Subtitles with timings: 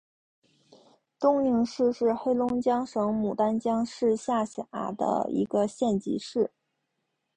[1.19, 4.63] 东宁市是黑龙江省牡丹江市下辖
[4.97, 6.49] 的一个县级市。